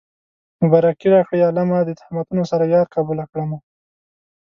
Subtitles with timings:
[0.61, 3.57] مبارکي راکړئ عالمه د تهمتونو سره يار قبوله کړمه